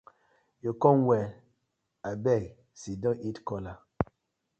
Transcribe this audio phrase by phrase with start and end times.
[0.63, 1.31] Yu com well,
[2.09, 2.43] abeg
[2.79, 3.73] siddon eat kola.